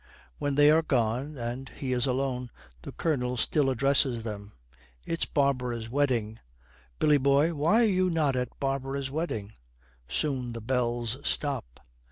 When 0.39 0.55
they 0.55 0.71
are 0.71 0.81
gone 0.81 1.37
and 1.37 1.69
he 1.69 1.93
is 1.93 2.07
alone, 2.07 2.49
the 2.81 2.91
Colonel 2.91 3.37
still 3.37 3.69
addresses 3.69 4.23
them. 4.23 4.53
'It's 5.05 5.25
Barbara's 5.27 5.91
wedding. 5.91 6.39
Billy 6.97 7.19
boy, 7.19 7.53
why 7.53 7.81
are 7.81 7.85
you 7.85 8.09
not 8.09 8.35
at 8.35 8.59
Barbara's 8.59 9.11
wedding?' 9.11 9.53
Soon 10.07 10.53
the 10.53 10.59
bells 10.59 11.19
stop. 11.23 11.81